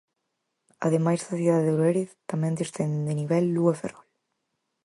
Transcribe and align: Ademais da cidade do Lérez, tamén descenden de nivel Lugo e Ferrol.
Ademais 0.85 1.21
da 1.25 1.35
cidade 1.39 1.67
do 1.71 1.75
Lérez, 1.83 2.11
tamén 2.31 2.57
descenden 2.61 3.01
de 3.07 3.13
nivel 3.19 3.45
Lugo 3.55 3.69
e 3.75 3.79
Ferrol. 3.81 4.07